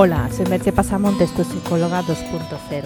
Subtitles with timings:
[0.00, 2.84] Hola, soy Merche Pasamontes, tu psicóloga 2.0.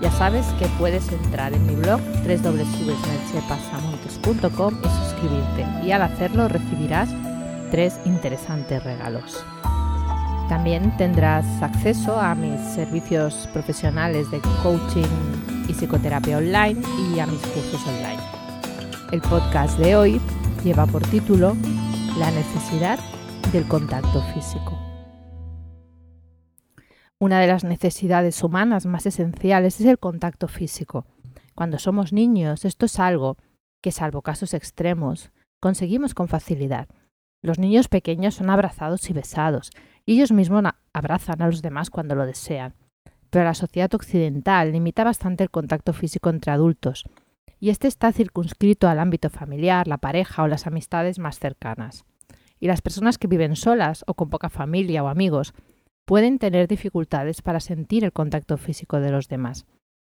[0.00, 7.10] Ya sabes que puedes entrar en mi blog www.merchepasamontes.com y suscribirte y al hacerlo recibirás
[7.70, 9.44] tres interesantes regalos.
[10.48, 15.04] También tendrás acceso a mis servicios profesionales de coaching
[15.68, 16.80] y psicoterapia online
[17.14, 18.22] y a mis cursos online.
[19.12, 20.22] El podcast de hoy
[20.64, 21.54] lleva por título
[22.18, 22.98] La necesidad
[23.52, 24.75] del contacto físico.
[27.18, 31.06] Una de las necesidades humanas más esenciales es el contacto físico.
[31.54, 33.38] Cuando somos niños, esto es algo
[33.82, 36.88] que, salvo casos extremos, conseguimos con facilidad.
[37.42, 39.70] Los niños pequeños son abrazados y besados,
[40.04, 42.74] y ellos mismos abrazan a los demás cuando lo desean.
[43.30, 47.04] Pero la sociedad occidental limita bastante el contacto físico entre adultos,
[47.58, 52.04] y este está circunscrito al ámbito familiar, la pareja o las amistades más cercanas.
[52.60, 55.54] Y las personas que viven solas o con poca familia o amigos
[56.06, 59.66] pueden tener dificultades para sentir el contacto físico de los demás.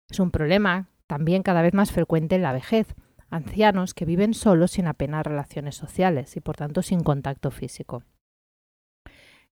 [0.09, 2.94] Es un problema también cada vez más frecuente en la vejez,
[3.30, 8.03] ancianos que viven solos sin apenas relaciones sociales y por tanto sin contacto físico.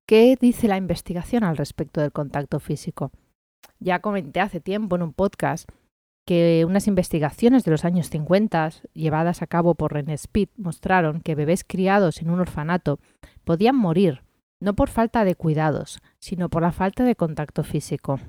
[0.06, 3.12] ¿Qué dice la investigación al respecto del contacto físico?
[3.80, 5.70] Ya comenté hace tiempo en un podcast
[6.26, 11.36] que unas investigaciones de los años 50 llevadas a cabo por René Speed mostraron que
[11.36, 13.00] bebés criados en un orfanato
[13.46, 14.23] podían morir
[14.64, 18.22] no por falta de cuidados, sino por la falta de contacto físico.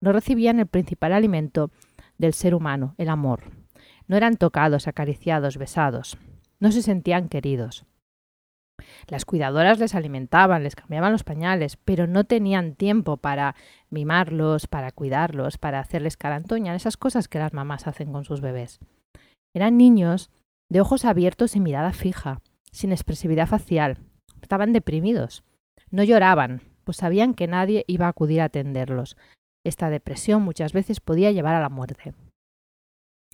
[0.00, 1.72] No recibían el principal alimento
[2.16, 3.42] del ser humano, el amor.
[4.06, 6.16] No eran tocados, acariciados, besados.
[6.60, 7.86] No se sentían queridos.
[9.08, 13.56] Las cuidadoras les alimentaban, les cambiaban los pañales, pero no tenían tiempo para
[13.90, 18.78] mimarlos, para cuidarlos, para hacerles carantoña, esas cosas que las mamás hacen con sus bebés.
[19.54, 20.30] Eran niños
[20.70, 23.98] de ojos abiertos y mirada fija, sin expresividad facial.
[24.40, 25.42] Estaban deprimidos.
[25.90, 29.16] No lloraban, pues sabían que nadie iba a acudir a atenderlos.
[29.64, 32.14] Esta depresión muchas veces podía llevar a la muerte.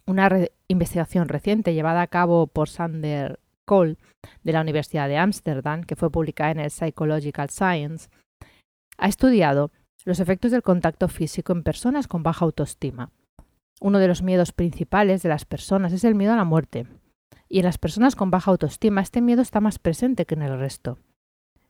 [0.07, 0.31] Una
[0.69, 3.97] investigación reciente llevada a cabo por Sander Cole
[4.45, 8.09] de la Universidad de Ámsterdam, que fue publicada en el Psychological Science,
[8.99, 9.71] ha estudiado
[10.05, 13.11] los efectos del contacto físico en personas con baja autoestima.
[13.81, 16.87] Uno de los miedos principales de las personas es el miedo a la muerte,
[17.49, 20.59] y en las personas con baja autoestima este miedo está más presente que en el
[20.59, 20.99] resto.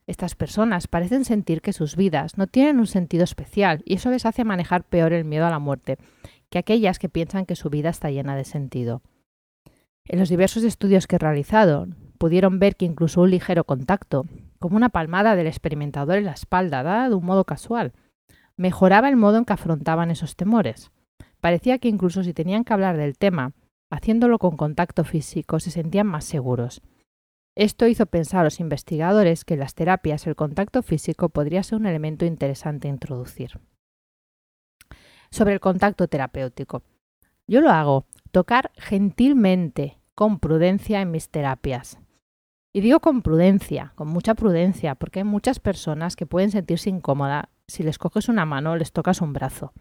[0.07, 4.25] Estas personas parecen sentir que sus vidas no tienen un sentido especial y eso les
[4.25, 5.99] hace manejar peor el miedo a la muerte
[6.49, 9.03] que aquellas que piensan que su vida está llena de sentido.
[10.05, 14.27] En los diversos estudios que he realizado, pudieron ver que incluso un ligero contacto,
[14.59, 17.93] como una palmada del experimentador en la espalda, dada de un modo casual,
[18.57, 20.93] mejoraba el modo en que afrontaban esos temores.
[21.41, 23.53] Parecía que incluso si tenían que hablar del tema,
[23.91, 26.83] haciéndolo con contacto físico, se sentían más seguros.
[27.57, 31.79] Esto hizo pensar a los investigadores que en las terapias el contacto físico podría ser
[31.79, 33.59] un elemento interesante a introducir.
[35.31, 36.83] Sobre el contacto terapéutico.
[37.47, 41.99] Yo lo hago, tocar gentilmente, con prudencia en mis terapias.
[42.75, 47.47] Y digo con prudencia, con mucha prudencia, porque hay muchas personas que pueden sentirse incómodas
[47.67, 49.73] si les coges una mano o les tocas un brazo.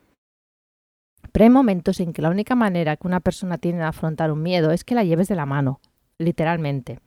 [1.33, 4.41] Pero hay momentos en que la única manera que una persona tiene de afrontar un
[4.41, 5.81] miedo es que la lleves de la mano,
[6.17, 7.01] literalmente.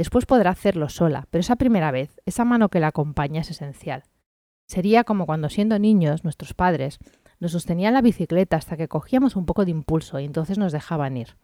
[0.00, 4.04] Después podrá hacerlo sola, pero esa primera vez, esa mano que la acompaña es esencial.
[4.66, 6.98] Sería como cuando siendo niños nuestros padres
[7.38, 11.18] nos sostenían la bicicleta hasta que cogíamos un poco de impulso y entonces nos dejaban
[11.18, 11.36] ir.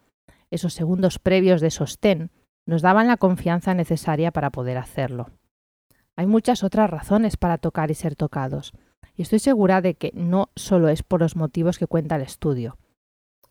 [0.51, 2.31] Esos segundos previos de sostén
[2.65, 5.29] nos daban la confianza necesaria para poder hacerlo.
[6.17, 8.73] Hay muchas otras razones para tocar y ser tocados,
[9.17, 12.79] y estoy segura de que no solo es por los motivos que cuenta el estudio.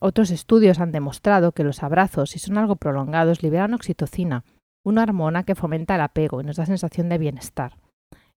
[0.00, 4.44] Otros estudios han demostrado que los abrazos, si son algo prolongados, liberan oxitocina,
[4.86, 7.76] una hormona que fomenta el apego y nos da sensación de bienestar.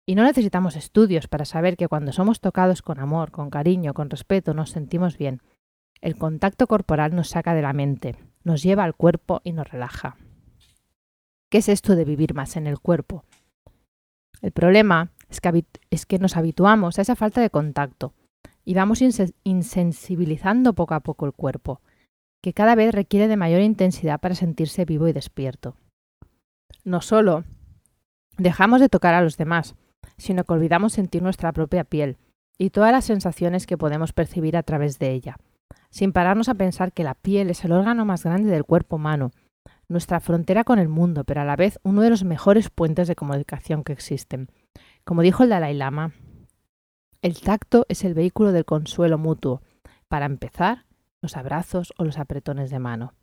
[0.08, 4.10] Y no necesitamos estudios para saber que cuando somos tocados con amor, con cariño, con
[4.10, 5.44] respeto, nos sentimos bien.
[6.02, 10.18] El contacto corporal nos saca de la mente, nos lleva al cuerpo y nos relaja.
[11.52, 13.26] ¿Qué es esto de vivir más en el cuerpo?
[14.42, 18.16] El problema es que, es que nos habituamos a esa falta de contacto
[18.66, 19.04] y vamos
[19.44, 21.82] insensibilizando poco a poco el cuerpo,
[22.42, 25.76] que cada vez requiere de mayor intensidad para sentirse vivo y despierto
[26.84, 27.44] no solo
[28.38, 29.76] dejamos de tocar a los demás,
[30.18, 32.18] sino que olvidamos sentir nuestra propia piel
[32.58, 35.38] y todas las sensaciones que podemos percibir a través de ella,
[35.90, 39.32] sin pararnos a pensar que la piel es el órgano más grande del cuerpo humano,
[39.88, 43.16] nuestra frontera con el mundo, pero a la vez uno de los mejores puentes de
[43.16, 44.50] comunicación que existen.
[45.04, 46.14] Como dijo el Dalai Lama,
[47.22, 49.62] el tacto es el vehículo del consuelo mutuo,
[50.08, 50.86] para empezar,
[51.22, 53.14] los abrazos o los apretones de mano.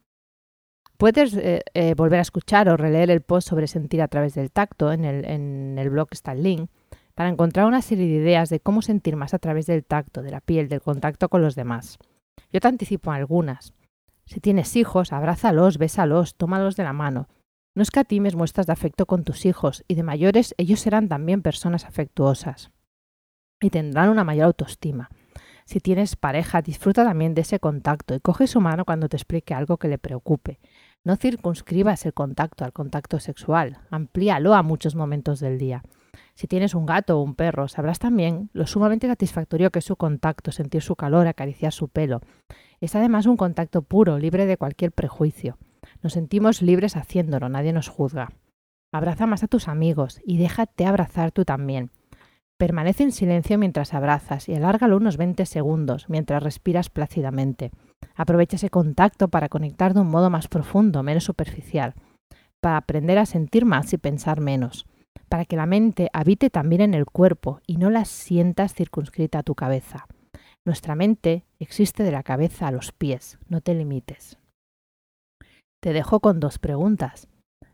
[0.96, 4.50] Puedes eh, eh, volver a escuchar o releer el post sobre sentir a través del
[4.50, 6.70] tacto, en el, blog está el link,
[7.14, 10.30] para encontrar una serie de ideas de cómo sentir más a través del tacto, de
[10.30, 11.98] la piel, del contacto con los demás.
[12.52, 13.74] Yo te anticipo algunas.
[14.24, 17.28] Si tienes hijos, abrázalos, bésalos, tómalos de la mano.
[17.74, 21.84] No escatimes muestras de afecto con tus hijos y de mayores ellos serán también personas
[21.84, 22.70] afectuosas
[23.60, 25.10] y tendrán una mayor autoestima.
[25.66, 29.52] Si tienes pareja, disfruta también de ese contacto y coge su mano cuando te explique
[29.52, 30.60] algo que le preocupe.
[31.06, 35.84] No circunscribas el contacto al contacto sexual, amplíalo a muchos momentos del día.
[36.34, 39.94] Si tienes un gato o un perro, sabrás también lo sumamente satisfactorio que es su
[39.94, 42.22] contacto, sentir su calor, acariciar su pelo.
[42.80, 45.58] Es además un contacto puro, libre de cualquier prejuicio.
[46.02, 48.32] Nos sentimos libres haciéndolo, nadie nos juzga.
[48.90, 51.92] Abraza más a tus amigos y déjate abrazar tú también.
[52.58, 57.70] Permanece en silencio mientras abrazas y alárgalo unos 20 segundos mientras respiras plácidamente.
[58.14, 61.94] Aprovecha ese contacto para conectar de un modo más profundo, menos superficial,
[62.60, 64.86] para aprender a sentir más y pensar menos,
[65.28, 69.42] para que la mente habite también en el cuerpo y no la sientas circunscrita a
[69.42, 70.06] tu cabeza.
[70.64, 74.38] Nuestra mente existe de la cabeza a los pies, no te limites.
[75.80, 77.28] Te dejo con dos preguntas.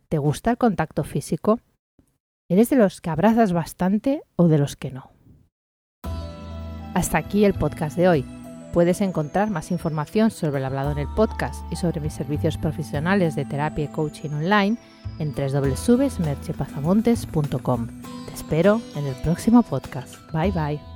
[0.09, 1.61] ¿Te gusta el contacto físico?
[2.51, 5.11] ¿Eres de los que abrazas bastante o de los que no?
[6.95, 8.42] Hasta aquí el podcast de hoy.
[8.73, 13.37] Puedes encontrar más información sobre el hablado en el podcast y sobre mis servicios profesionales
[13.37, 14.79] de terapia y coaching online
[15.19, 17.89] en www.merchepazamontes.com.
[18.27, 20.15] Te espero en el próximo podcast.
[20.33, 20.92] Bye bye.